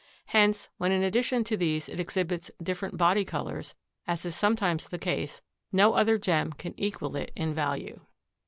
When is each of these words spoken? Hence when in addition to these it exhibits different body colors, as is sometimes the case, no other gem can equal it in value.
Hence 0.25 0.67
when 0.79 0.91
in 0.91 1.03
addition 1.03 1.43
to 1.43 1.55
these 1.55 1.87
it 1.87 1.99
exhibits 1.99 2.49
different 2.59 2.97
body 2.97 3.23
colors, 3.23 3.75
as 4.07 4.25
is 4.25 4.35
sometimes 4.35 4.87
the 4.87 4.97
case, 4.97 5.43
no 5.71 5.93
other 5.93 6.17
gem 6.17 6.53
can 6.53 6.73
equal 6.75 7.15
it 7.15 7.29
in 7.35 7.53
value. 7.53 7.99